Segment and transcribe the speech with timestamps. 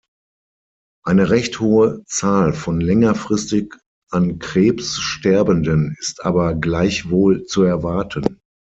[1.05, 3.75] Eine recht hohe Zahl von längerfristig
[4.09, 8.41] an Krebs Sterbenden ist aber gleichwohl zu erwarten.